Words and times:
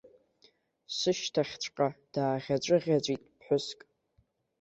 Сышьҭахьҵәҟьа 0.97 1.87
дааӷьаҵәыӷьаҵәит 2.13 3.21
ԥҳәыск. 3.37 3.79